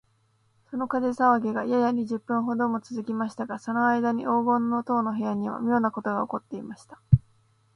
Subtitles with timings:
[0.71, 6.99] その火事さわぎが、やや二十分ほどもつづきましたが、そのあいだに黄金の塔の部屋には、みょうなことがおこっていました。